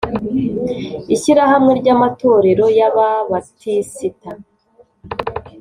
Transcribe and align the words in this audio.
Ishyirahamwe 1.15 1.71
ry 1.79 1.87
Amatorero 1.95 2.65
y 2.77 2.81
Ababatisita 2.89 4.29